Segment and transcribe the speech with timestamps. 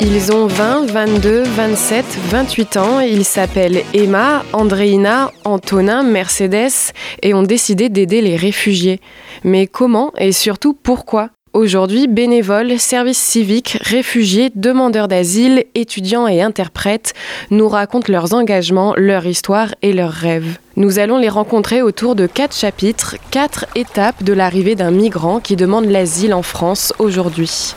[0.00, 3.00] Ils ont 20, 22, 27, 28 ans.
[3.00, 6.92] Ils s'appellent Emma, Andréina, Antonin, Mercedes
[7.22, 9.00] et ont décidé d'aider les réfugiés.
[9.44, 11.30] Mais comment et surtout pourquoi?
[11.52, 17.14] Aujourd'hui, bénévoles, services civiques, réfugiés, demandeurs d'asile, étudiants et interprètes
[17.50, 20.58] nous racontent leurs engagements, leur histoire et leurs rêves.
[20.76, 25.54] Nous allons les rencontrer autour de quatre chapitres, quatre étapes de l'arrivée d'un migrant qui
[25.54, 27.76] demande l'asile en France aujourd'hui.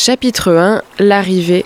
[0.00, 1.64] Chapitre 1 L'arrivée.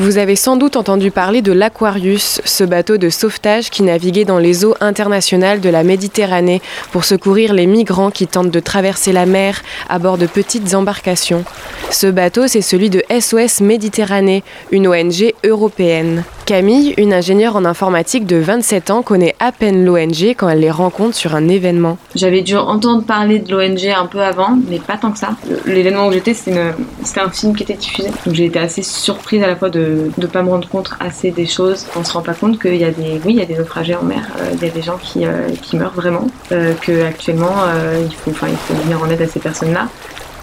[0.00, 4.38] Vous avez sans doute entendu parler de l'Aquarius, ce bateau de sauvetage qui naviguait dans
[4.38, 6.60] les eaux internationales de la Méditerranée
[6.90, 11.44] pour secourir les migrants qui tentent de traverser la mer à bord de petites embarcations.
[11.90, 16.24] Ce bateau, c'est celui de SOS Méditerranée, une ONG européenne.
[16.44, 20.70] Camille, une ingénieure en informatique de 27 ans, connaît à peine l'ONG quand elle les
[20.70, 21.96] rencontre sur un événement.
[22.14, 25.36] J'avais dû entendre parler de l'ONG un peu avant, mais pas tant que ça.
[25.64, 28.10] L'événement où j'étais, c'était un film qui était diffusé.
[28.26, 29.83] Donc j'ai été assez surprise à la fois de
[30.16, 31.86] ne pas me rendre compte assez des choses.
[31.96, 33.94] On se rend pas compte qu'il y a des, oui, il y a des naufragés
[33.94, 37.54] en mer, euh, il y a des gens qui, euh, meurent vraiment, euh, qu'actuellement
[38.00, 39.88] il, faut, il faut venir en aide à ces personnes-là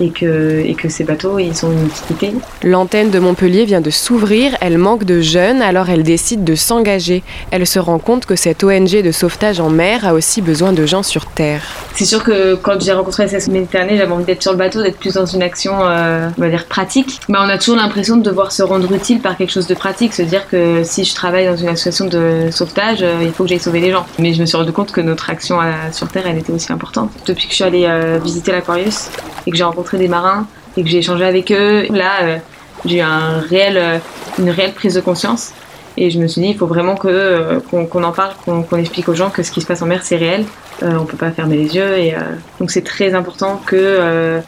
[0.01, 2.33] et que, et que ces bateaux, ils ont une utilité.
[2.63, 7.23] L'antenne de Montpellier vient de s'ouvrir, elle manque de jeunes, alors elle décide de s'engager.
[7.51, 10.85] Elle se rend compte que cette ONG de sauvetage en mer a aussi besoin de
[10.85, 11.63] gens sur Terre.
[11.95, 14.97] C'est sûr que quand j'ai rencontré SS Méditerranée, j'avais envie d'être sur le bateau, d'être
[14.97, 17.19] plus dans une action, euh, on va dire, pratique.
[17.29, 20.13] Mais on a toujours l'impression de devoir se rendre utile par quelque chose de pratique,
[20.13, 23.49] se dire que si je travaille dans une association de sauvetage, euh, il faut que
[23.49, 24.05] j'aille sauver les gens.
[24.19, 25.59] Mais je me suis rendu compte que notre action
[25.91, 27.11] sur Terre, elle était aussi importante.
[27.25, 29.09] Depuis que je suis allée euh, visiter l'Aquarius
[29.45, 30.47] et que j'ai rencontré des marins
[30.77, 32.37] et que j'ai échangé avec eux, là, euh,
[32.85, 33.97] j'ai eu euh,
[34.39, 35.51] une réelle prise de conscience.
[35.97, 39.13] Et je me suis dit, il faut vraiment euh, qu'on en parle, qu'on explique aux
[39.13, 40.45] gens que ce qui se passe en mer, c'est réel.
[40.81, 41.97] on peut pas fermer les yeux.
[41.97, 42.15] Et
[42.59, 44.41] donc c'est très important que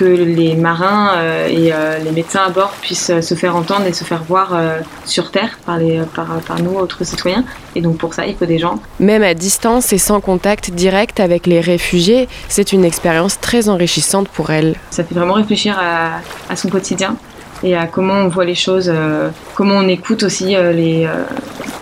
[0.00, 3.84] que les marins euh, et euh, les médecins à bord puissent euh, se faire entendre
[3.86, 4.58] et se faire voir
[5.04, 7.44] sur Terre par, les, par, par nous, autres citoyens.
[7.74, 8.80] Et donc pour ça, il faut des gens.
[8.98, 14.28] Même à distance et sans contact direct avec les réfugiés, c'est une expérience très enrichissante
[14.28, 14.76] pour elle.
[14.90, 17.16] Ça fait vraiment réfléchir à, à son quotidien
[17.62, 18.92] et à comment on voit les choses,
[19.54, 21.08] comment on écoute aussi les,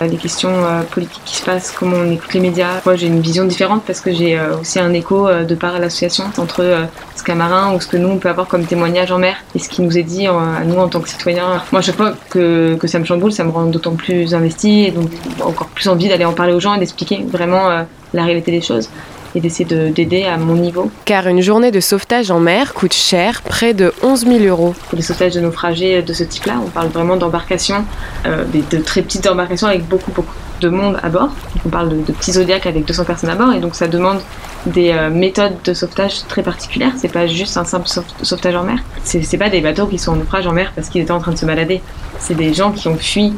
[0.01, 0.53] les questions
[0.91, 2.81] politiques qui se passent, comment on écoute les médias.
[2.85, 6.25] Moi, j'ai une vision différente parce que j'ai aussi un écho de part à l'association
[6.37, 9.35] entre ce qu'un marin ou ce que nous on peut avoir comme témoignage en mer
[9.55, 11.61] et ce qui nous est dit à nous en tant que citoyens.
[11.71, 14.85] Moi, à chaque fois que, que ça me chamboule, ça me rend d'autant plus investi
[14.85, 15.09] et donc
[15.41, 18.61] encore plus envie d'aller en parler aux gens et d'expliquer vraiment euh, la réalité des
[18.61, 18.89] choses
[19.35, 20.91] et d'essayer d'aider à mon niveau.
[21.05, 24.73] Car une journée de sauvetage en mer coûte cher, près de 11 000 euros.
[24.93, 27.85] Les sauvetages de naufragés de ce type-là, on parle vraiment d'embarcations,
[28.25, 31.29] euh, de très petites embarcations avec beaucoup, beaucoup de monde à bord.
[31.65, 34.19] on parle de, petits zodiacs avec 200 personnes à bord et donc ça demande
[34.65, 36.91] des euh, méthodes de sauvetage très particulières.
[36.97, 37.87] C'est pas juste un simple
[38.21, 38.79] sauvetage en mer.
[39.03, 41.31] C'est pas des bateaux qui sont en naufrage en mer parce qu'ils étaient en train
[41.31, 41.81] de se balader.
[42.19, 43.33] C'est des gens qui ont fui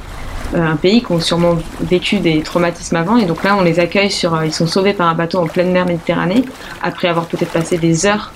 [0.54, 4.12] un pays qui ont sûrement vécu des traumatismes avant et donc là on les accueille
[4.12, 6.44] sur euh, ils sont sauvés par un bateau en pleine mer Méditerranée
[6.82, 8.32] après avoir peut-être passé des heures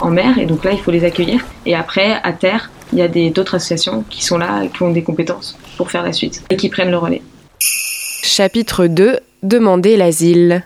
[0.00, 3.02] en mer et donc là il faut les accueillir et après à terre il y
[3.02, 6.56] a d'autres associations qui sont là qui ont des compétences pour faire la suite et
[6.56, 7.22] qui prennent le relais.
[8.22, 10.64] Chapitre 2 Demander l'asile.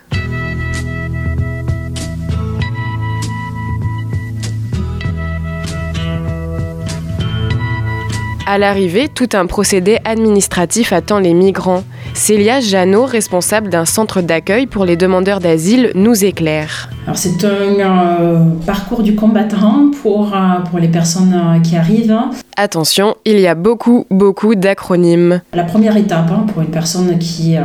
[8.46, 11.82] À l'arrivée, tout un procédé administratif attend les migrants.
[12.12, 16.90] Célia Janot, responsable d'un centre d'accueil pour les demandeurs d'asile, nous éclaire.
[17.14, 22.18] c'est un euh, parcours du combattant pour, euh, pour les personnes euh, qui arrivent.
[22.58, 25.40] Attention, il y a beaucoup, beaucoup d'acronymes.
[25.54, 27.56] La première étape hein, pour une personne qui,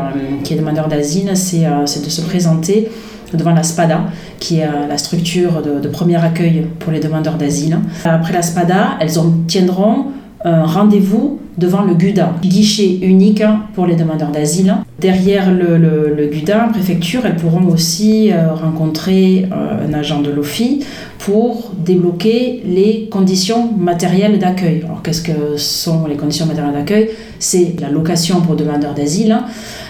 [0.46, 2.90] qui est demandeur d'asile, c'est de se présenter
[3.34, 4.06] devant la SPADA,
[4.40, 7.80] qui est la structure de, de premier accueil pour les demandeurs d'asile.
[8.06, 10.06] Après la SPADA, elles obtiendront
[10.46, 13.44] un rendez-vous devant le GUDA, guichet unique
[13.76, 14.76] pour les demandeurs d'asile.
[15.00, 20.86] Derrière le, le, GUDA, préfecture, elles pourront aussi euh, rencontrer euh, un agent de l'OFI
[21.20, 24.84] pour débloquer les conditions matérielles d'accueil.
[24.86, 27.10] Alors qu'est-ce que sont les conditions matérielles d'accueil?
[27.40, 29.38] C'est la location pour demandeurs d'asile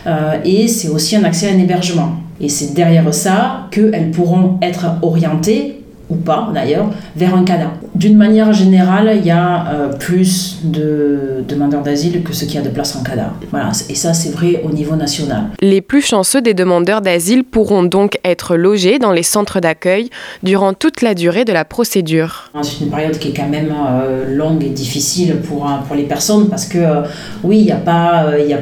[0.08, 2.14] euh, et c'est aussi un accès à un hébergement.
[2.42, 5.79] Et c'est derrière ça qu'elles pourront être orientées
[6.10, 7.72] ou pas d'ailleurs, vers un CADA.
[7.96, 12.58] D'une manière générale, il y a euh, plus de demandeurs d'asile que ce qu'il y
[12.58, 13.34] a de places en CADA.
[13.52, 15.44] Voilà, et ça c'est vrai au niveau national.
[15.62, 20.10] Les plus chanceux des demandeurs d'asile pourront donc être logés dans les centres d'accueil
[20.44, 22.50] durant toute la durée de la procédure.
[22.62, 26.04] C'est une période qui est quand même euh, longue et difficile pour, euh, pour les
[26.04, 27.04] personnes parce que
[27.44, 28.38] oui, il n'y a pas...
[28.40, 28.60] y a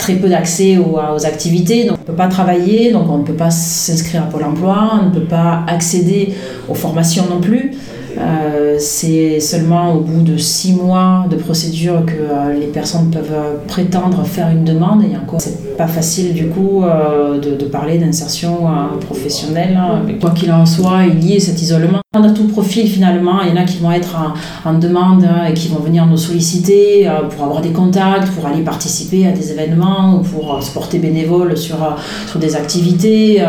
[0.00, 3.34] très peu d'accès aux, activités, donc on ne peut pas travailler, donc on ne peut
[3.34, 6.34] pas s'inscrire à Pôle emploi, on ne peut pas accéder
[6.68, 7.72] aux formations non plus.
[8.20, 13.32] Euh, c'est seulement au bout de six mois de procédure que euh, les personnes peuvent
[13.32, 18.66] euh, prétendre faire une demande et encore c'est pas facile du coup de, parler d'insertion
[19.00, 19.78] professionnelle.
[19.80, 20.02] Hein.
[20.20, 22.00] quoi qu'il en soit, il y a cet isolement.
[22.14, 24.16] On a tout profil finalement, il y en a qui vont être
[24.64, 28.62] en, demande hein, et qui vont venir nous solliciter pour avoir des contacts, pour aller
[28.62, 31.78] participer à des événements ou pour se porter bénévole sur,
[32.26, 33.42] sur des activités.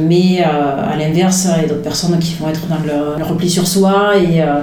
[0.00, 3.66] mais à l'inverse, il y a d'autres personnes qui vont être dans le repli sur
[3.66, 4.60] soi et euh,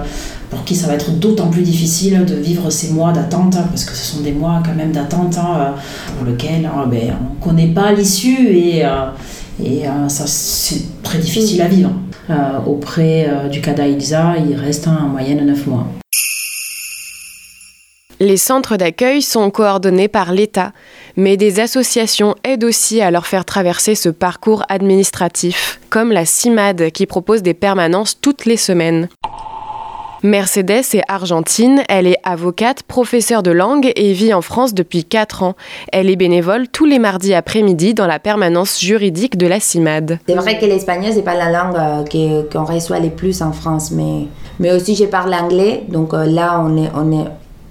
[0.50, 3.86] pour qui ça va être d'autant plus difficile de vivre ces mois d'attente, hein, parce
[3.86, 5.72] que ce sont des mois quand même d'attente hein, euh,
[6.18, 9.06] pour lesquels hein, ben, on ne connaît pas l'issue et, euh,
[9.64, 11.92] et ça c'est très difficile à vivre.
[12.66, 15.88] auprès du CADA ILSA, il reste en moyenne 9 mois.
[18.22, 20.74] Les centres d'accueil sont coordonnés par l'État,
[21.16, 26.92] mais des associations aident aussi à leur faire traverser ce parcours administratif, comme la CIMAD
[26.92, 29.08] qui propose des permanences toutes les semaines.
[30.24, 35.44] Mercedes est argentine, elle est avocate, professeure de langue et vit en France depuis 4
[35.44, 35.56] ans.
[35.94, 40.20] Elle est bénévole tous les mardis après-midi dans la permanence juridique de la CIMAD.
[40.28, 43.92] C'est vrai que l'espagnol, c'est pas la langue euh, qu'on reçoit les plus en France,
[43.92, 44.28] mais,
[44.60, 47.26] mais aussi je parle anglais, donc euh, là on est, on est,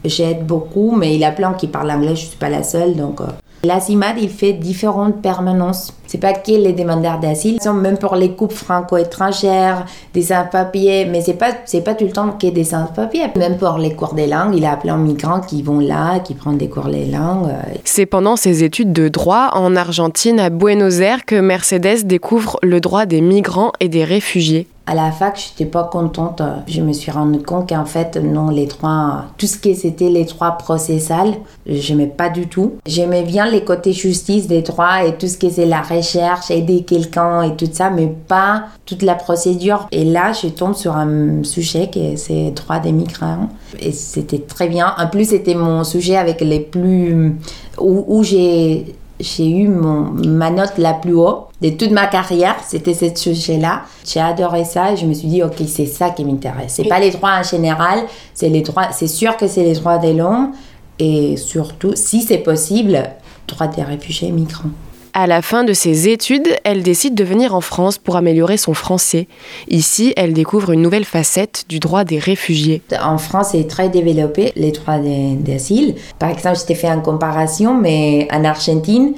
[0.05, 2.97] j'aide beaucoup, mais il y a plein qui parlent anglais, je suis pas la seule,
[2.97, 3.21] donc...
[3.65, 5.93] Euh, la CIMAD, il fait différentes permanences.
[6.07, 9.85] C'est pas que les demandeurs d'asile, même pour les couples franco-étrangères,
[10.15, 13.27] des sans-papiers, mais c'est pas, c'est pas tout le temps que des sans-papiers.
[13.37, 16.35] Même pour les cours des langues, il a plein de migrants qui vont là, qui
[16.35, 17.51] prennent des cours des langues.
[17.85, 22.81] C'est pendant ses études de droit en Argentine, à Buenos Aires, que Mercedes découvre le
[22.81, 26.41] droit des migrants et des réfugiés à la fac, je n'étais pas contente.
[26.67, 30.25] Je me suis rendu compte qu'en fait, non, les trois, tout ce qui c'était les
[30.25, 31.35] trois processales,
[31.67, 32.77] j'aimais pas du tout.
[32.87, 36.85] J'aimais bien les côtés justice des droits et tout ce qui c'est la recherche, aider
[36.85, 39.87] quelqu'un et tout ça, mais pas toute la procédure.
[39.93, 43.51] Et là, je tombe sur un sujet qui est c'est droits des migrants.
[43.81, 44.95] Et c'était très bien.
[44.97, 47.37] En plus, c'était mon sujet avec les plus.
[47.79, 52.95] où j'ai j'ai eu mon, ma note la plus haute de toute ma carrière, c'était
[52.95, 53.83] ce sujet-là.
[54.07, 56.75] J'ai adoré ça et je me suis dit, ok, c'est ça qui m'intéresse.
[56.77, 58.01] C'est pas les droits en général,
[58.33, 60.53] c'est les droits, c'est sûr que c'est les droits des l'homme
[61.01, 63.03] et surtout, si c'est possible,
[63.49, 64.71] droits des réfugiés migrants.
[65.15, 68.75] À la fin de ses études, elle décide de venir en France pour améliorer son
[68.75, 69.27] français.
[69.69, 72.83] Ici, elle découvre une nouvelle facette du droit des réfugiés.
[73.03, 75.95] En France, c'est très développé, les droits d'asile.
[76.19, 79.15] Par exemple, je t'ai fait une comparaison, mais en Argentine,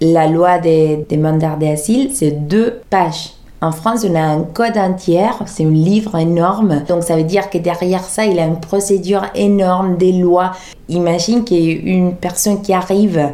[0.00, 3.32] la loi des demandeurs d'asile, c'est deux pages.
[3.60, 6.82] En France, on a un code entier, c'est un livre énorme.
[6.86, 10.52] Donc ça veut dire que derrière ça, il y a une procédure énorme, des lois.
[10.88, 13.30] Imagine qu'il personne qui arrive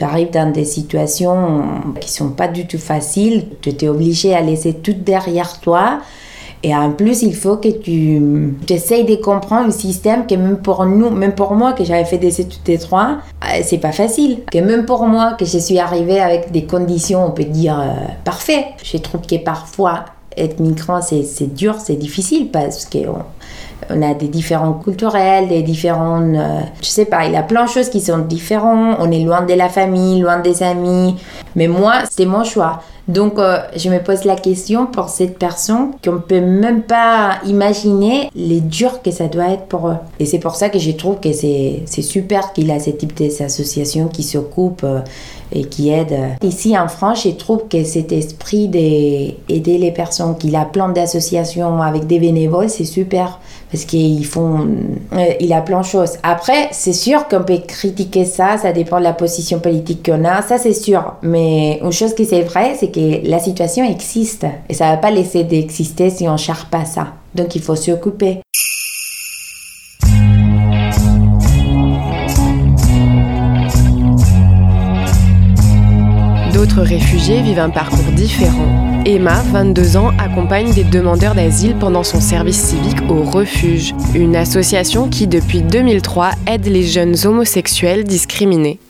[0.00, 1.62] tu arrives dans des situations
[2.00, 5.98] qui sont pas du tout faciles, tu es obligé à laisser tout derrière toi.
[6.62, 10.86] Et en plus, il faut que tu, essayes de comprendre le système que même pour
[10.86, 14.38] nous, même pour moi, que j'avais fait des études de droit, euh, c'est pas facile.
[14.50, 18.06] Que même pour moi, que je suis arrivée avec des conditions, on peut dire, euh,
[18.24, 18.68] parfait.
[18.82, 23.24] Je trouve que parfois, être migrant, c'est dur, c'est difficile parce qu'on
[23.88, 26.22] on a des différents culturels, des différents...
[26.22, 28.96] Euh, je sais pas, il y a plein de choses qui sont différentes.
[29.00, 31.16] On est loin de la famille, loin des amis.
[31.56, 32.82] Mais moi, c'est mon choix.
[33.10, 37.38] Donc, euh, je me pose la question pour cette personne qu'on ne peut même pas
[37.44, 39.96] imaginer les durs que ça doit être pour eux.
[40.20, 44.06] Et c'est pour ça que je trouve que c'est super qu'il a ce type d'association
[44.06, 45.00] qui s'occupe euh,
[45.52, 46.16] et qui aide.
[46.42, 51.82] Ici en France, je trouve que cet esprit d'aider les personnes, qu'il a plein d'associations
[51.82, 53.40] avec des bénévoles, c'est super
[53.70, 54.66] parce qu'ils font,
[55.12, 56.14] euh, il a plein de choses.
[56.22, 60.42] Après, c'est sûr qu'on peut critiquer ça, ça dépend de la position politique qu'on a,
[60.42, 61.14] ça c'est sûr.
[61.22, 65.10] Mais une chose qui c'est vrai, c'est que la situation existe et ça va pas
[65.10, 67.14] laisser d'exister si on cherche pas ça.
[67.34, 68.40] Donc il faut s'y occuper.
[76.52, 78.90] D'autres réfugiés vivent un parcours différent.
[79.06, 85.08] Emma, 22 ans, accompagne des demandeurs d'asile pendant son service civique au Refuge, une association
[85.08, 88.29] qui depuis 2003 aide les jeunes homosexuels discriminés.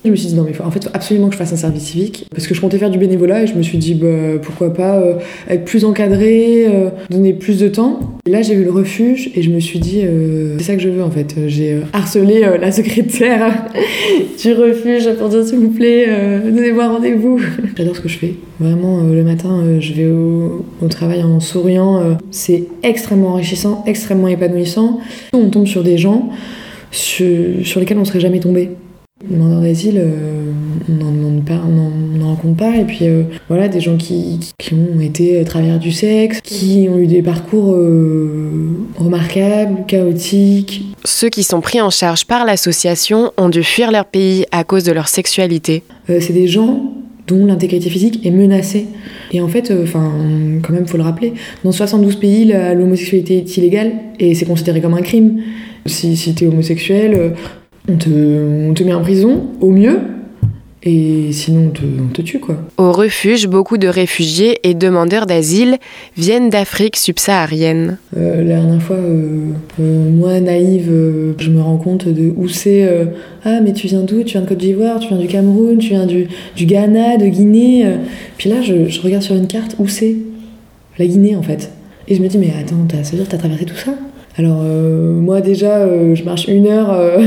[0.04, 1.57] Je me suis dit non mais faut, en fait faut absolument que je fasse un
[1.57, 4.38] service civique parce que je comptais faire du bénévolat et je me suis dit bah,
[4.42, 5.14] pourquoi pas euh,
[5.49, 8.00] être plus encadré, euh, donner plus de temps.
[8.26, 10.83] Et là j'ai vu le refuge et je me suis dit euh, c'est ça que
[10.83, 11.35] je veux en fait.
[11.47, 13.66] J'ai harcelé la secrétaire
[14.42, 16.07] du refuge pour dire s'il vous plaît
[16.45, 17.40] donnez-moi rendez-vous.
[17.76, 18.35] J'adore ce que je fais.
[18.59, 22.19] Vraiment le matin je vais au, travail en souriant.
[22.30, 25.00] C'est extrêmement enrichissant, extrêmement épanouissant.
[25.33, 26.30] On tombe sur des gens
[26.90, 28.71] sur, lesquels on ne serait jamais tombé.
[29.29, 30.53] Dans d'asile, euh,
[30.89, 32.77] on n'en rencontre pas.
[32.77, 34.39] Et puis euh, voilà, des gens qui,
[34.73, 37.77] ont été travailleurs du sexe, qui ont eu des parcours
[38.97, 40.85] remarquables, chaotiques.
[41.05, 44.85] Ceux qui sont pris en charge par l'association ont dû fuir leur pays à cause
[44.85, 45.83] de leur sexualité.
[46.07, 46.93] c'est des gens
[47.31, 48.87] dont l'intégrité physique est menacée.
[49.33, 50.12] Et en fait, euh, enfin,
[50.62, 51.33] quand même, faut le rappeler,
[51.65, 55.41] dans 72 pays, l'homosexualité est illégale et c'est considéré comme un crime.
[55.87, 57.31] Si, si tu es homosexuel, euh,
[57.89, 59.99] on te, on te met en prison, au mieux,
[60.83, 61.71] et sinon,
[62.03, 62.57] on te, tue, quoi.
[62.79, 65.77] Au refuge, beaucoup de réfugiés et demandeurs d'asile
[66.17, 67.99] viennent d'Afrique subsaharienne.
[68.17, 70.91] Euh, la dernière fois, euh, euh, moi, naïve,
[71.39, 72.89] je me rends compte de où c'est.
[73.45, 74.23] ah, mais tu viens d'où?
[74.23, 77.27] Tu viens de Côte d'Ivoire, tu viens du Cameroun, tu viens du, du Ghana, de
[77.27, 77.85] Guinée.
[78.39, 80.17] Puis là, je, je regarde sur une carte où c'est
[80.99, 81.71] La Guinée, en fait.
[82.09, 83.93] Et je me dis, mais attends, ça veut dire que t'as traversé tout ça?
[84.37, 86.97] Alors moi déjà, je marche une heure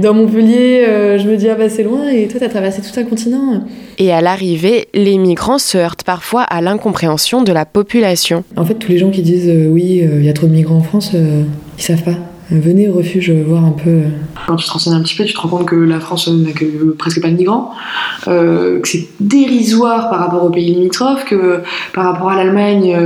[0.00, 2.98] dans Montpellier, euh, je me dis ah bah c'est loin et toi t'as traversé tout
[2.98, 3.62] un continent.
[3.98, 8.44] Et à l'arrivée, les migrants se heurtent parfois à l'incompréhension de la population.
[8.56, 10.52] En fait, tous les gens qui disent euh, oui, euh, il y a trop de
[10.52, 12.16] migrants en France, ils savent pas.
[12.50, 14.00] Venez au refuge voir un peu.
[14.46, 16.72] Quand tu te renseignes un petit peu, tu te rends compte que la France n'accueille
[16.98, 17.72] presque pas de migrants,
[18.24, 21.60] que c'est dérisoire par rapport aux pays limitrophes, que
[21.92, 22.96] par rapport à l'Allemagne,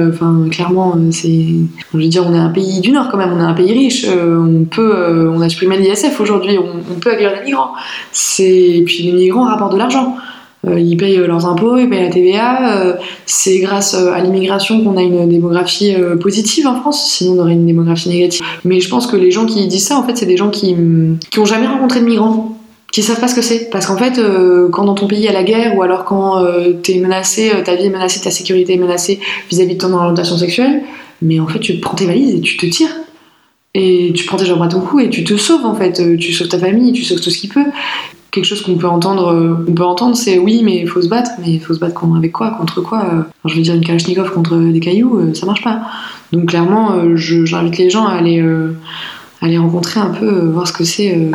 [0.51, 1.45] clairement, c'est,
[1.93, 5.31] on est un pays du Nord quand même, on est un pays riche, on peut,
[5.31, 7.73] on a supprimé l'ISF aujourd'hui, on, peut accueillir des migrants.
[8.13, 10.17] C'est, puis les migrants rapportent de l'argent.
[10.67, 12.77] Euh, ils payent euh, leurs impôts, ils payent la TVA.
[12.77, 12.95] Euh,
[13.27, 17.67] c'est grâce à l'immigration qu'on a une démographie positive en France, sinon on aurait une
[17.67, 18.43] démographie négative.
[18.65, 20.75] Mais je pense que les gens qui disent ça, en fait, c'est des gens qui
[21.31, 22.59] qui ont jamais rencontré de migrants
[22.93, 23.71] qui savent pas ce que c'est.
[23.71, 24.21] Parce qu'en fait,
[24.71, 26.45] quand dans ton pays il y a la guerre, ou alors quand
[26.83, 30.37] tu es menacé, ta vie est menacée, ta sécurité est menacée vis-à-vis de ton orientation
[30.37, 30.83] sexuelle,
[31.21, 32.95] mais en fait, tu prends tes valises et tu te tires.
[33.77, 36.01] Et tu prends tes jambes à ton cou et tu te sauves en fait.
[36.19, 37.65] Tu sauves ta famille, tu sauves tout ce qui peut
[38.35, 41.09] quelque chose qu'on peut entendre, euh, on peut entendre, c'est oui, mais il faut se
[41.09, 43.05] battre, mais il faut se battre avec quoi, contre quoi?
[43.05, 45.83] Euh, Je veux dire une Kalachnikov contre des cailloux, euh, ça marche pas.
[46.33, 48.45] Donc clairement, j'invite les gens à aller,
[49.41, 51.31] aller rencontrer un peu, voir ce que c'est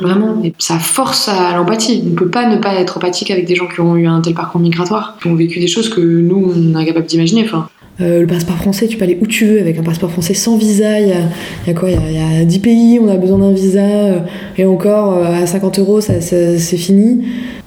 [0.00, 0.42] vraiment.
[0.42, 2.02] Et ça force à l'empathie.
[2.06, 4.22] On ne peut pas ne pas être empathique avec des gens qui ont eu un
[4.22, 7.44] tel parcours migratoire, qui ont vécu des choses que nous, on est incapable d'imaginer.
[7.44, 7.68] Enfin,
[8.00, 10.56] euh, le passeport français, tu peux aller où tu veux avec un passeport français sans
[10.56, 10.98] visa.
[11.00, 11.90] Il y a, quoi?
[11.90, 13.80] Il y, a, 10 pays, on a besoin d'un visa.
[13.80, 14.20] Euh,
[14.56, 17.24] et encore, euh, à 50 euros, ça, c'est fini.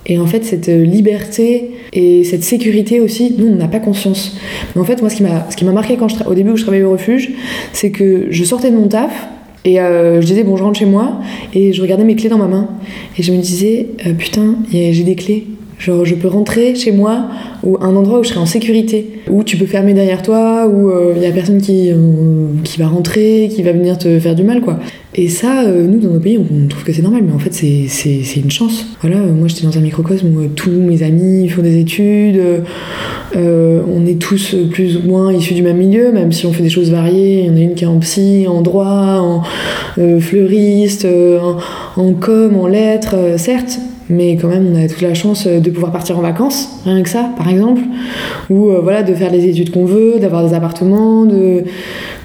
[0.08, 4.38] Et en fait, cette liberté et cette sécurité aussi, nous, on n'a pas conscience.
[4.75, 6.84] Mais en fait, moi, ce qui m'a marqué quand je au début où je travaillais
[6.84, 7.32] au refuge,
[7.74, 9.27] c'est que je sortais de mon taf.
[9.63, 11.22] Et je disais, bon, je rentre chez moi,
[11.55, 12.70] et je regardais mes clés dans ma main.
[13.17, 15.48] Et je me disais, putain, j'ai des clés.
[15.77, 17.27] Genre, je peux rentrer chez moi
[17.63, 20.89] ou un endroit où je serai en sécurité, où tu peux fermer derrière toi, où
[20.89, 24.44] il euh, n'y a personne euh, qui va rentrer, qui va venir te faire du
[24.44, 24.79] mal, quoi.
[25.17, 27.53] Et ça, euh, nous, dans nos pays, on, trouve que c'est normal, mais en fait,
[27.53, 28.86] c'est une chance.
[29.01, 32.41] Voilà, moi, j'étais dans un microcosme où tous mes amis font des études,
[33.34, 36.69] on est tous plus ou moins issus du même milieu, même si on fait des
[36.69, 37.41] choses variées.
[37.41, 39.43] Il y en a une qui est en psy, en droit, en
[40.19, 41.07] fleuriste,
[41.95, 43.79] en, com, en lettres, certes,
[44.10, 47.01] mais quand même on a toute la chance euh, de pouvoir partir en vacances, rien
[47.01, 47.81] que ça par exemple,
[48.50, 51.63] ou euh, voilà de faire les études qu'on veut, d'avoir des appartements, de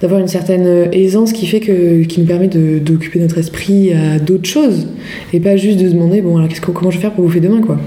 [0.01, 4.19] d'avoir une certaine euh, aisance qui fait que qui nous permet d'occuper notre esprit à
[4.19, 4.89] d'autres choses
[5.33, 7.61] et pas juste de demander bon alors qu'est-ce comment je vais faire pour bouffer demain
[7.61, 7.79] quoi.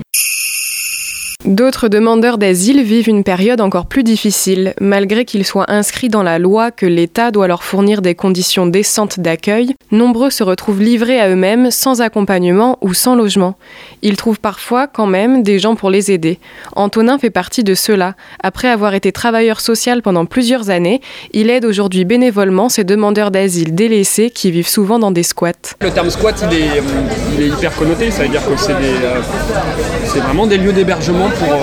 [1.45, 6.39] D'autres demandeurs d'asile vivent une période encore plus difficile, malgré qu'ils soient inscrits dans la
[6.39, 9.75] loi que l'État doit leur fournir des conditions décentes d'accueil.
[9.91, 13.55] Nombreux se retrouvent livrés à eux-mêmes, sans accompagnement ou sans logement.
[14.01, 16.39] Ils trouvent parfois quand même des gens pour les aider.
[16.77, 18.15] Antonin fait partie de ceux-là.
[18.41, 21.01] Après avoir été travailleur social pendant plusieurs années,
[21.33, 25.51] il aide aujourd'hui bénévolement ces demandeurs d'asile délaissés qui vivent souvent dans des squats.
[25.81, 30.57] Le terme squat, il est, hyper connoté, ça veut dire que c'est euh, vraiment des
[30.57, 31.53] lieux d'hébergement pour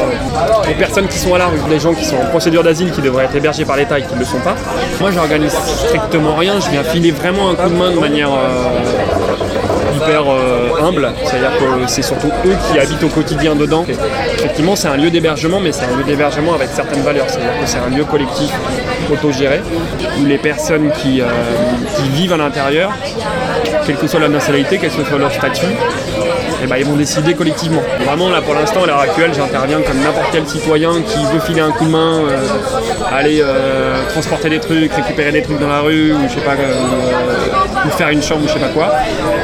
[0.67, 2.91] les euh, personnes qui sont à la rue, les gens qui sont en procédure d'asile
[2.91, 4.55] qui devraient être hébergés par l'État et qui ne le sont pas.
[5.01, 9.97] Moi, j'organise strictement rien, je viens filer vraiment un coup de main de manière euh,
[9.97, 13.85] hyper euh, humble, c'est-à-dire que c'est surtout eux qui habitent au quotidien dedans.
[14.35, 17.67] effectivement, c'est un lieu d'hébergement, mais c'est un lieu d'hébergement avec certaines valeurs, c'est-à-dire que
[17.67, 18.51] c'est un lieu collectif
[19.13, 19.61] autogéré,
[20.21, 21.23] où les personnes qui,
[21.97, 22.93] qui vivent à l'intérieur,
[23.87, 25.67] quelle que soit la nationalité, quel que soit leur statut,
[26.61, 27.81] et eh ben, ils vont décider collectivement.
[28.05, 31.63] Vraiment, là, pour l'instant, à l'heure actuelle, j'interviens comme n'importe quel citoyen qui veut filer
[31.63, 32.37] un coup de main, euh,
[33.11, 36.53] aller euh, transporter des trucs, récupérer des trucs dans la rue, ou je sais pas,
[36.53, 38.93] euh, ou faire une chambre, ou je sais pas quoi.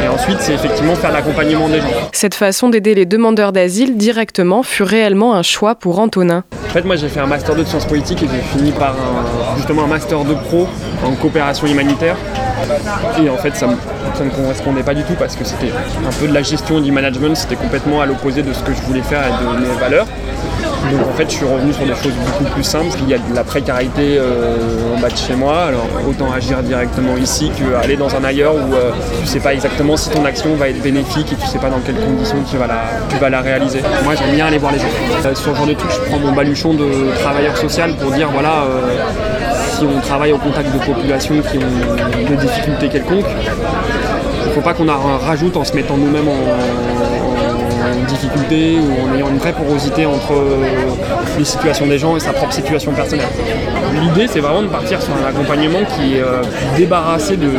[0.04, 1.86] Et ensuite, c'est effectivement faire l'accompagnement des gens.
[2.12, 6.44] Cette façon d'aider les demandeurs d'asile directement fut réellement un choix pour Antonin.
[6.66, 8.94] En fait, moi, j'ai fait un master 2 de sciences politiques et j'ai fini par
[9.56, 10.68] justement un master 2 pro
[11.02, 12.16] en coopération humanitaire.
[13.22, 16.34] Et en fait, ça, ne correspondait pas du tout parce que c'était un peu de
[16.34, 19.60] la gestion du management, c'était complètement à l'opposé de ce que je voulais faire et
[19.60, 20.06] de mes valeurs.
[20.90, 22.96] Donc en fait, je suis revenu sur des choses beaucoup plus simples.
[23.02, 26.62] Il y a de la précarité euh, en bas de chez moi, alors autant agir
[26.62, 30.24] directement ici qu'aller dans un ailleurs où euh, tu ne sais pas exactement si ton
[30.24, 32.66] action va être bénéfique et tu ne sais pas dans quelles conditions tu vas
[33.30, 33.80] la, réaliser.
[34.04, 34.84] Moi, j'aime bien aller voir les gens.
[35.24, 38.28] Euh, sur ce genre de trucs, je prends mon baluchon de travailleur social pour dire
[38.32, 38.64] voilà
[39.76, 44.62] si on travaille au contact de populations qui ont des difficultés quelconques, il ne faut
[44.62, 47.25] pas qu'on en rajoute en se mettant nous-mêmes en,
[48.08, 50.34] difficulté ou en ayant une vraie porosité entre
[51.38, 53.26] les situations des gens et sa propre situation personnelle.
[54.00, 56.42] L'idée, c'est vraiment de partir sur un accompagnement qui est euh,
[56.76, 57.50] débarrassé de,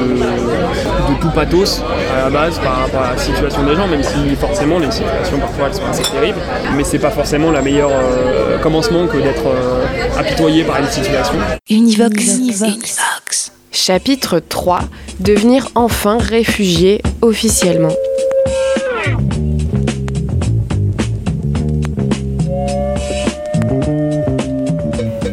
[1.21, 1.81] tout pathos
[2.15, 5.39] à la base par rapport à la situation des gens, même si forcément les situations
[5.39, 6.37] parfois elles sont assez terribles,
[6.75, 11.35] mais c'est pas forcément le meilleur euh, commencement que d'être euh, apitoyé par une situation.
[11.69, 12.37] Univox.
[12.37, 13.51] Univox.
[13.71, 14.81] Chapitre 3
[15.19, 17.93] Devenir enfin réfugié officiellement.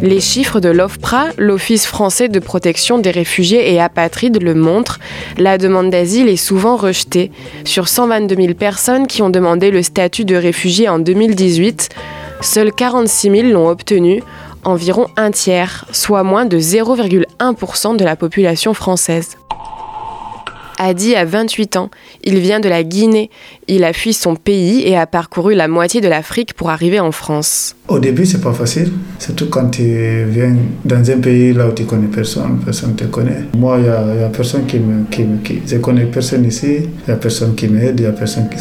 [0.04, 5.00] Les chiffres de l'OFPRA, l'Office français de protection des réfugiés et apatrides, le montrent.
[5.38, 7.30] La demande d'asile est souvent rejetée.
[7.64, 11.88] Sur 122 000 personnes qui ont demandé le statut de réfugié en 2018,
[12.42, 14.22] seuls 46 000 l'ont obtenu,
[14.62, 19.38] environ un tiers, soit moins de 0,1% de la population française.
[20.84, 21.90] Adi a 28 ans.
[22.22, 23.30] Il vient de la Guinée.
[23.68, 27.10] Il a fui son pays et a parcouru la moitié de l'Afrique pour arriver en
[27.10, 27.74] France.
[27.88, 31.84] Au début, c'est pas facile, surtout quand tu viens dans un pays là où tu
[31.84, 33.44] connais personne, personne ne te connaît.
[33.56, 37.12] Moi, il y a, personne qui me, qui, qui, je connais personne ici, il y
[37.12, 38.58] a personne qui m'aide, il y a personne qui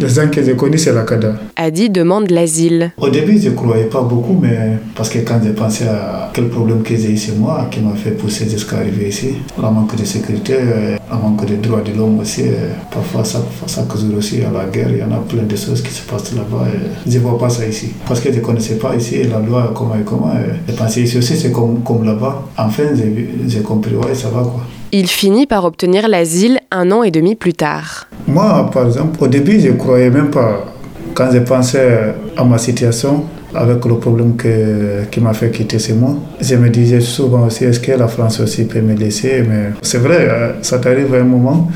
[0.00, 1.34] les gens que j'ai connus, c'est la CADA.
[1.56, 2.92] Adi demande l'asile.
[2.98, 6.48] Au début, je ne croyais pas beaucoup, mais parce que quand j'ai pensé à quel
[6.48, 10.04] problème que j'ai ici, moi, qui m'a fait pousser jusqu'à arriver ici, la manque de
[10.04, 10.54] sécurité,
[11.10, 12.44] la manque de droits de l'homme aussi,
[12.90, 15.82] parfois ça, ça cause aussi à la guerre, il y en a plein de choses
[15.82, 16.66] qui se passent là-bas.
[17.06, 17.92] Je ne vois pas ça ici.
[18.06, 20.32] Parce que je ne connaissais pas ici la loi, comment et comment.
[20.68, 22.46] Je pensais ici aussi, c'est comme, comme là-bas.
[22.56, 22.84] Enfin,
[23.46, 24.62] j'ai compris, ouais, ça va quoi.
[24.96, 28.06] Il finit par obtenir l'asile un an et demi plus tard.
[28.28, 30.66] Moi, par exemple, au début, je ne croyais même pas.
[31.14, 35.94] Quand je pensais à ma situation, avec le problème que, qui m'a fait quitter ce
[35.94, 39.42] moi, je me disais souvent aussi, est-ce que la France aussi peut me laisser?
[39.42, 41.68] Mais c'est vrai, euh, ça t'arrive à un moment,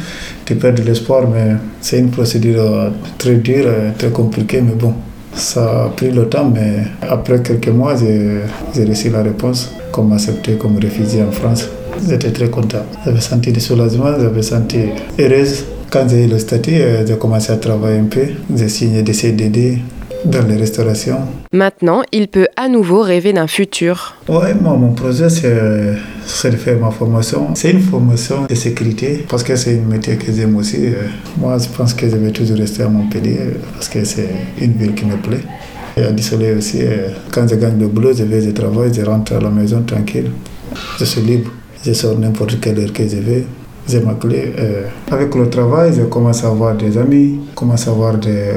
[0.45, 4.75] tu perds de l'espoir, mais c'est une procédure euh, très dure, euh, très compliquée, mais
[4.75, 4.95] bon.
[5.35, 10.53] Ça a pris le temps, mais après quelques mois, j'ai reçu la réponse, comme accepté
[10.53, 11.69] comme réfugié en France.
[12.07, 12.85] J'étais très content.
[13.05, 14.79] J'avais senti du soulagement, j'avais senti
[15.19, 15.65] heureuse.
[15.91, 18.27] Quand j'ai eu le statut, euh, j'ai commencé à travailler un peu.
[18.55, 19.79] J'ai signé des CDD
[20.25, 21.21] dans les restaurations.
[21.53, 24.17] Maintenant, il peut à nouveau rêver d'un futur.
[24.29, 27.49] Oui, moi, mon projet, c'est de faire ma formation.
[27.55, 30.87] C'est une formation de sécurité parce que c'est un métier que j'aime aussi.
[30.87, 31.09] Euh,
[31.39, 34.29] moi, je pense que je vais toujours rester à Montpellier euh, parce que c'est
[34.61, 35.41] une ville qui me plaît.
[35.97, 36.79] Et à Dissolé aussi,
[37.33, 40.31] quand je gagne le boulot, je vais, je travaille, je rentre à la maison tranquille.
[40.99, 41.51] Je suis libre.
[41.85, 43.47] Je sors n'importe quelle heure que je vais.
[43.89, 44.53] J'ai ma clé.
[44.59, 48.51] Euh, avec le travail, je commence à avoir des amis, commence à avoir des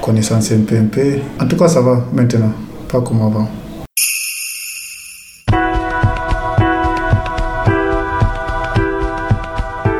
[0.00, 1.16] connaissances un peu, un peu.
[1.40, 2.52] En tout cas, ça va maintenant,
[2.88, 3.48] pas comme avant.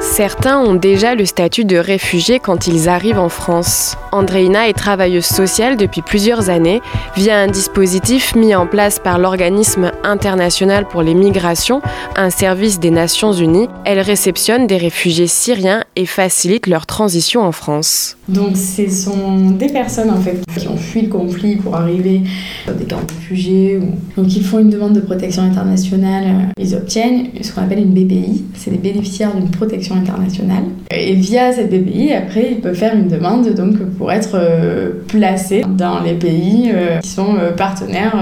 [0.01, 3.97] Certains ont déjà le statut de réfugié quand ils arrivent en France.
[4.13, 6.81] Andreina est travailleuse sociale depuis plusieurs années
[7.17, 11.83] via un dispositif mis en place par l'Organisme international pour les migrations,
[12.17, 13.69] un service des Nations Unies.
[13.85, 18.17] Elle réceptionne des réfugiés syriens et facilite leur transition en France.
[18.29, 22.23] Donc ce sont des personnes en fait qui ont fui le conflit pour arriver
[22.67, 23.81] dans des camps de réfugiés.
[24.17, 28.45] Donc ils font une demande de protection internationale, ils obtiennent ce qu'on appelle une BPI,
[28.55, 30.65] c'est des bénéficiaires d'une protection internationale.
[30.91, 35.63] Et via cette BPI, après, ils peuvent faire une demande donc pour être euh, placés
[35.69, 38.15] dans les pays euh, qui sont euh, partenaires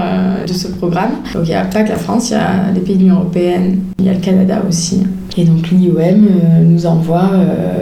[0.45, 1.11] de ce programme.
[1.33, 3.15] Donc il n'y a pas que la France, il y a les pays de l'Union
[3.17, 5.05] Européenne, il y a le Canada aussi.
[5.37, 6.27] Et donc l'IOM
[6.63, 7.29] nous envoie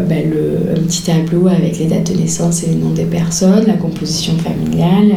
[0.09, 3.63] ben, le, un petit tableau avec les dates de naissance et les noms des personnes,
[3.65, 5.13] la composition familiale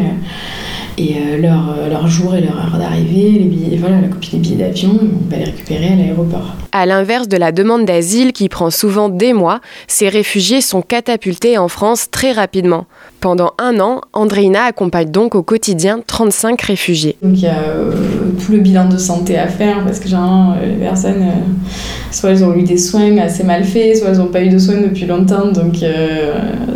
[0.99, 5.31] et leur, leur, jour et leur heure d'arrivée, voilà, la copie des billets d'avion, on
[5.31, 6.55] va les récupérer à l'aéroport.
[6.73, 11.57] À l'inverse de la demande d'asile qui prend souvent des mois, ces réfugiés sont catapultés
[11.59, 12.87] en France très rapidement.
[13.21, 17.17] Pendant un an, Andréina accompagne donc au quotidien 35 réfugiés.
[17.21, 17.91] Donc il y a euh,
[18.39, 22.31] tout le bilan de santé à faire parce que généralement euh, les personnes, euh, soit
[22.31, 24.81] elles ont eu des soins assez mal faits, soit elles n'ont pas eu de soins
[24.81, 25.51] depuis longtemps.
[25.51, 25.79] Donc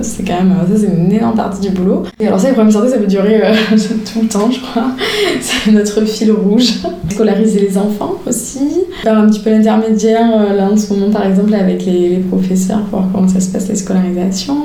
[0.03, 2.03] c'est quand même, ça c'est une énorme partie du boulot.
[2.19, 3.41] Et alors ça, les problèmes de santé, ça peut durer
[4.13, 4.87] tout le temps, je crois.
[5.41, 6.81] c'est notre fil rouge.
[7.09, 8.69] Scolariser les enfants aussi.
[9.03, 12.81] Faire un petit peu l'intermédiaire là en ce moment par exemple avec les, les professeurs
[12.91, 14.57] pour voir comment ça se passe les scolarisations.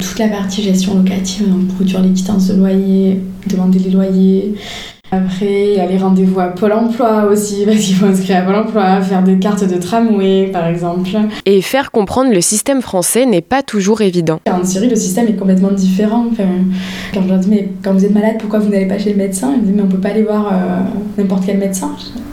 [0.00, 1.23] Toute la partie gestion locative
[1.74, 4.54] produire les quittances de loyer, demander les loyers.
[5.10, 8.42] Après, il y a les rendez-vous à Pôle emploi aussi, parce qu'il faut inscrire à
[8.42, 11.10] Pôle emploi, faire des cartes de tramway, par exemple.
[11.46, 14.40] Et faire comprendre le système français n'est pas toujours évident.
[14.50, 16.26] En Syrie, le système est complètement différent.
[17.12, 19.16] quand je leur dis, mais quand vous êtes malade, pourquoi vous n'allez pas chez le
[19.16, 19.52] médecin?
[19.54, 20.80] Ils me disent, mais on peut pas aller voir euh,
[21.16, 21.92] n'importe quel médecin.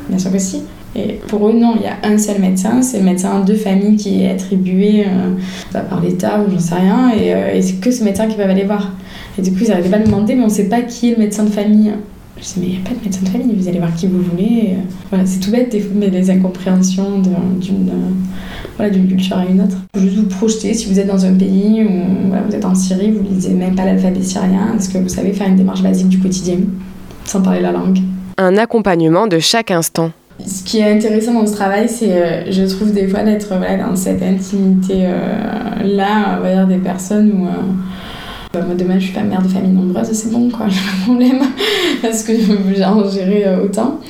[0.10, 0.64] Bien sûr que si.
[0.96, 3.96] Et pour eux, non, il y a un seul médecin, c'est le médecin de famille
[3.96, 8.04] qui est attribué euh, par l'État ou j'en sais rien, euh, et, c'est que ce
[8.04, 8.92] médecin qui va aller voir.
[9.38, 11.12] Et du coup, ils n'arrivaient pas à demander, mais on ne sait pas qui est
[11.16, 11.94] le médecin de famille.
[12.38, 14.08] Je dis, mais il n'y a pas de médecin de famille, vous allez voir qui
[14.08, 14.72] vous voulez.
[14.72, 17.90] Euh, voilà, c'est tout bête, des, mais les incompréhensions d'une
[18.76, 19.78] voilà, culture à une autre.
[19.96, 23.24] Juste vous projeter, si vous êtes dans un pays où vous êtes en Syrie, vous
[23.24, 26.20] ne lisez même pas l'alphabet syrien, est-ce que vous savez faire une démarche basique du
[26.20, 26.58] quotidien,
[27.24, 28.00] sans parler la langue?
[28.38, 30.12] Un accompagnement de chaque instant.
[30.46, 33.78] Ce qui est intéressant dans ce travail, c'est, euh, je trouve, des fois d'être voilà,
[33.78, 37.46] dans cette intimité-là, euh, on va dire, des personnes où.
[37.46, 37.52] Euh,
[38.54, 40.98] bah, moi, demain, je suis pas mère de famille nombreuse, c'est bon, quoi, j'ai pas
[40.98, 41.40] de problème,
[42.02, 42.34] parce que
[42.76, 44.02] j'ai en gérer autant.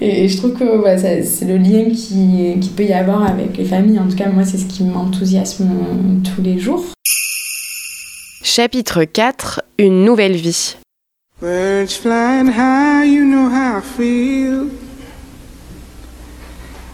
[0.00, 3.64] Et, je trouve que voilà, c'est le lien qui, qui peut y avoir avec les
[3.64, 4.00] familles.
[4.00, 5.68] En tout cas, moi, c'est ce qui m'enthousiasme
[6.24, 6.84] tous les jours.
[8.42, 10.76] Chapitre 4 Une nouvelle vie.
[11.40, 14.83] Birds flying high, you know how I feel.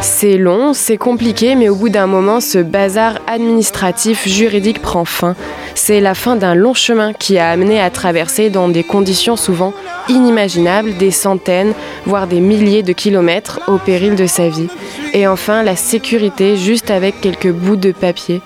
[0.00, 5.36] C'est long, c'est compliqué, mais au bout d'un moment, ce bazar administratif, juridique prend fin.
[5.74, 9.74] C'est la fin d'un long chemin qui a amené à traverser dans des conditions souvent
[10.08, 11.74] inimaginables des centaines,
[12.06, 14.68] voire des milliers de kilomètres au péril de sa vie.
[15.12, 18.40] Et enfin, la sécurité juste avec quelques bouts de papier.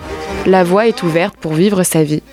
[0.45, 2.23] La voie est ouverte pour vivre sa vie.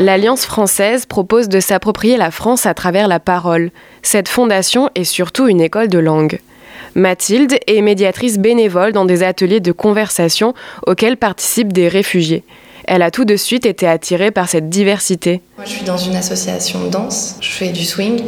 [0.00, 3.70] L'Alliance française propose de s'approprier la France à travers la parole.
[4.02, 6.40] Cette fondation est surtout une école de langue.
[6.96, 10.52] Mathilde est médiatrice bénévole dans des ateliers de conversation
[10.86, 12.42] auxquels participent des réfugiés
[12.86, 15.42] elle a tout de suite été attirée par cette diversité.
[15.58, 18.20] Moi, je suis dans une association de danse, je fais du swing,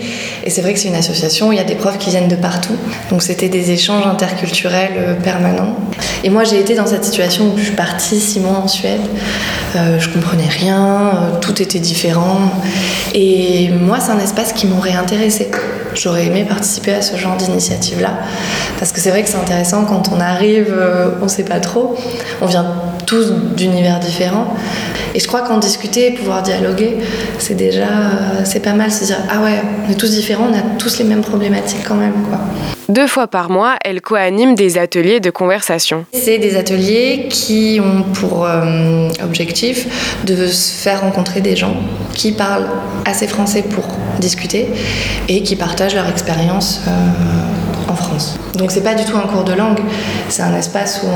[0.44, 2.28] et c'est vrai que c'est une association où il y a des profs qui viennent
[2.28, 2.74] de partout.
[3.10, 5.76] Donc c'était des échanges interculturels euh, permanents.
[6.24, 9.02] Et moi, j'ai été dans cette situation où je suis partie six mois en Suède.
[9.76, 12.38] Euh, je comprenais rien, euh, tout était différent.
[13.12, 15.50] Et moi, c'est un espace qui m'aurait intéressé.
[15.94, 18.20] J'aurais aimé participer à ce genre d'initiative-là.
[18.78, 21.60] Parce que c'est vrai que c'est intéressant quand on arrive, euh, on ne sait pas
[21.60, 21.94] trop.
[22.40, 22.72] On vient
[23.04, 24.54] tous d'univers différents.
[25.14, 26.98] Et je crois qu'en discuter, pouvoir dialoguer,
[27.38, 27.86] c'est déjà
[28.44, 28.90] c'est pas mal.
[28.90, 31.94] Se dire, ah ouais, on est tous différents, on a tous les mêmes problématiques quand
[31.94, 32.14] même.
[32.28, 32.38] Quoi.
[32.88, 36.06] Deux fois par mois, elle co-anime des ateliers de conversation.
[36.14, 41.76] C'est des ateliers qui ont pour euh, objectif de se faire rencontrer des gens
[42.14, 42.66] qui parlent
[43.04, 43.84] assez français pour
[44.20, 44.68] discuter
[45.28, 46.90] et qui partagent leur expérience euh,
[48.54, 49.80] Donc c'est pas du tout un cours de langue,
[50.28, 51.08] c'est un espace où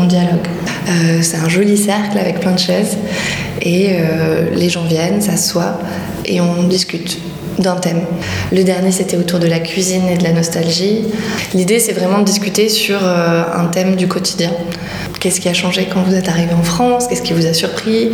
[0.00, 0.46] on, dialogue.
[0.88, 2.96] Euh, c'est un joli cercle avec plein de chaises
[3.60, 3.96] et
[4.54, 5.80] les gens viennent, s'assoient
[6.24, 7.18] et on discute
[7.58, 8.02] d'un thème.
[8.52, 11.04] Le dernier, c'était autour de la cuisine et de la nostalgie.
[11.54, 14.52] L'idée, c'est vraiment de discuter sur euh, un thème du quotidien.
[15.20, 17.08] Qu'est-ce qui a changé quand vous êtes arrivé en France?
[17.08, 18.10] Qu'est-ce qui vous a surpris?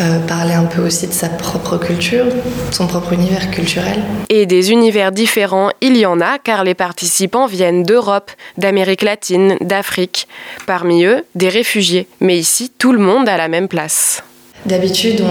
[0.00, 2.26] Euh, Parler un peu aussi de sa propre culture,
[2.70, 4.02] son propre univers culturel.
[4.28, 9.56] Et des univers différents, il y en a car les participants viennent d'Europe, d'Amérique latine,
[9.60, 10.28] d'Afrique.
[10.66, 12.06] Parmi eux, des réfugiés.
[12.20, 14.22] Mais ici, tout le monde a la même place.
[14.66, 15.22] D'habitude,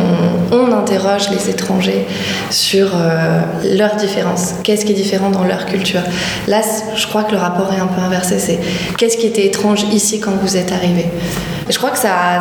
[0.52, 2.06] on, interroge les étrangers
[2.50, 3.42] sur euh,
[3.76, 4.54] leurs différences.
[4.64, 6.02] Qu'est-ce qui est différent dans leur culture?
[6.48, 6.62] Là,
[6.96, 8.40] je crois que le rapport est un peu inversé.
[8.40, 8.60] C'est
[8.98, 11.08] qu'est-ce qui était étrange ici quand vous êtes arrivé
[11.70, 12.40] Je crois que ça,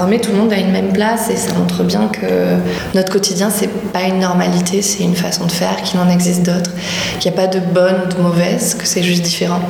[0.00, 2.26] remet tout le monde à une même place et ça montre bien que
[2.94, 6.70] notre quotidien, c'est pas une normalité, c'est une façon de faire, qu'il en existe d'autres,
[7.18, 9.60] qu'il n'y a pas de bonne ou de mauvaise, que c'est juste différent.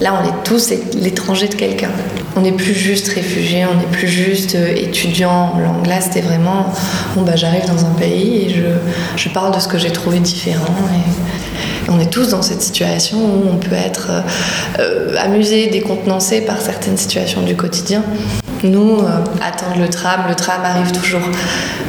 [0.00, 1.90] Là, on est tous l'étranger de quelqu'un.
[2.36, 6.72] On n'est plus juste réfugié, on n'est plus juste euh, étudiant en langue c'était vraiment
[7.16, 8.48] bah, j'arrive dans un pays et
[9.16, 10.64] je, parle de ce que j'ai trouvé différent.
[11.86, 14.10] Et on est tous dans cette situation où on peut être
[14.78, 18.02] euh, amusé, décontenancé par certaines situations du quotidien.
[18.64, 21.20] Nous, euh, attendre le tram, le tram arrive toujours.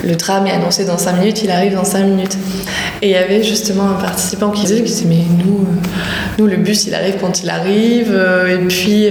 [0.04, 2.38] Le tram est annoncé dans 5 minutes, il arrive dans 5 minutes.
[3.02, 5.88] Et il y avait justement un participant qui disait, mais nous, euh,
[6.38, 9.08] nous, le bus, il arrive quand il arrive, euh, et puis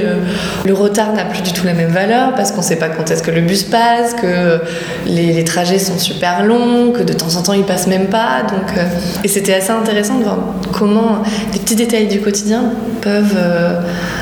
[0.66, 3.10] le retard n'a plus du tout la même valeur parce qu'on ne sait pas quand
[3.10, 4.60] est-ce que le bus passe, que
[5.06, 8.42] les, trajets sont super longs, que de temps en temps il passe même pas.
[8.42, 8.78] Donc,
[9.22, 10.38] et c'était assez intéressant de voir
[10.72, 11.22] comment
[11.52, 13.38] les petits détails du quotidien peuvent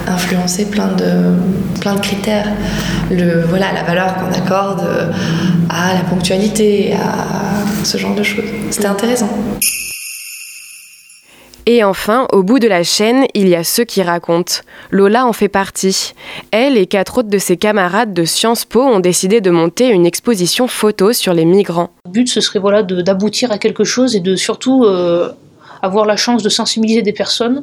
[0.06, 2.46] influencer plein de, plein de critères.
[3.48, 4.82] Voilà, la valeur qu'on accorde
[5.68, 8.44] à la ponctualité, à ce genre de choses.
[8.70, 9.28] C'était intéressant.
[11.64, 14.54] Et enfin, au bout de la chaîne, il y a ceux qui racontent.
[14.90, 16.12] Lola en fait partie.
[16.50, 20.04] Elle et quatre autres de ses camarades de Sciences Po ont décidé de monter une
[20.04, 21.90] exposition photo sur les migrants.
[22.06, 25.30] Le but, ce serait voilà, d'aboutir à quelque chose et de surtout euh,
[25.82, 27.62] avoir la chance de sensibiliser des personnes,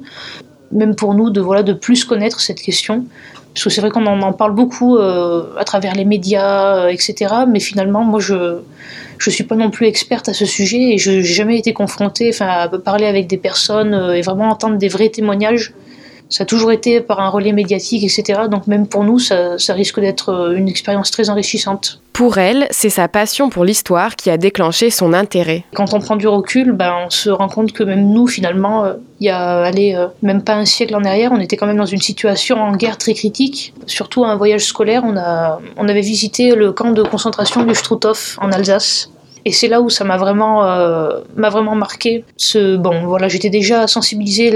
[0.71, 3.05] même pour nous, de, voilà, de plus connaître cette question.
[3.53, 7.34] Parce que c'est vrai qu'on en, parle beaucoup euh, à travers les médias, euh, etc.
[7.47, 11.12] Mais finalement, moi, je ne suis pas non plus experte à ce sujet et je
[11.12, 15.10] n'ai jamais été confrontée à parler avec des personnes euh, et vraiment entendre des vrais
[15.10, 15.73] témoignages
[16.30, 18.42] ça a toujours été par un relais médiatique, etc.
[18.50, 22.02] Donc même pour nous, ça, risque d'être euh, une expérience très enrichissante.
[22.13, 25.63] Pour elle, c'est sa passion pour l'histoire qui a déclenché son intérêt.
[25.74, 28.94] Quand on prend du recul, ben, on se rend compte que même nous, finalement, euh,
[29.20, 31.78] il y a allez, euh, même pas un siècle en arrière, on était quand même
[31.78, 33.74] dans une situation en guerre très critique.
[33.88, 37.74] Surtout à un voyage scolaire, on, a, on avait visité le camp de concentration du
[37.74, 39.10] Struthof en Alsace.
[39.45, 42.23] Et c'est là où ça m'a vraiment, euh, vraiment marqué.
[42.38, 44.49] Ce, bon, voilà, j'étais déjà sensibilisée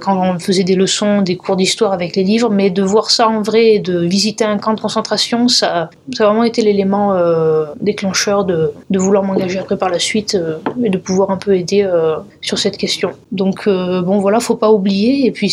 [0.00, 3.28] quand on faisait des leçons, des cours d'histoire avec les livres, mais de voir ça
[3.28, 7.66] en vrai de visiter un camp de concentration, ça, ça a vraiment été l'élément euh,
[7.80, 11.56] déclencheur de, de vouloir m'engager après par la suite euh, et de pouvoir un peu
[11.56, 11.88] aider
[12.40, 13.10] sur cette question.
[13.32, 15.26] Donc bon, voilà, faut pas oublier.
[15.26, 15.52] Et puis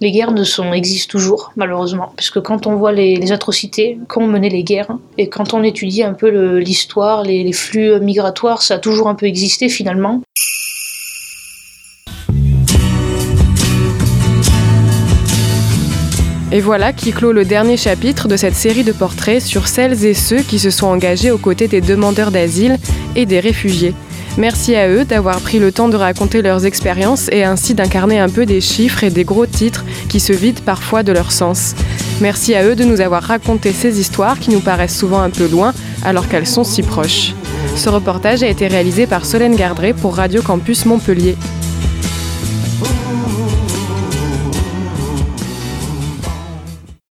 [0.00, 4.26] les guerres ne sont existent toujours malheureusement, puisque quand on voit les, les atrocités, on
[4.26, 8.13] menait les guerres, et quand on étudie un peu l'histoire, les, les flux migratoires
[8.60, 10.22] ça a toujours un peu existé finalement.
[16.52, 20.14] Et voilà qui clôt le dernier chapitre de cette série de portraits sur celles et
[20.14, 22.78] ceux qui se sont engagés aux côtés des demandeurs d'asile
[23.16, 23.92] et des réfugiés.
[24.36, 28.28] Merci à eux d'avoir pris le temps de raconter leurs expériences et ainsi d'incarner un
[28.28, 31.74] peu des chiffres et des gros titres qui se vident parfois de leur sens.
[32.20, 35.48] Merci à eux de nous avoir raconté ces histoires qui nous paraissent souvent un peu
[35.48, 35.72] loin
[36.04, 37.34] alors qu'elles sont si proches.
[37.76, 41.36] Ce reportage a été réalisé par Solène Gardré pour Radio Campus Montpellier.